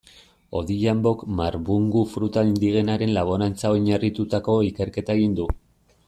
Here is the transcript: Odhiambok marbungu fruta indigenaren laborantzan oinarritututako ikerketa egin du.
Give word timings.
Odhiambok 0.59 1.19
marbungu 1.39 2.01
fruta 2.15 2.45
indigenaren 2.51 3.13
laborantzan 3.19 3.75
oinarritututako 3.77 4.57
ikerketa 4.73 5.21
egin 5.21 5.37
du. 5.41 5.47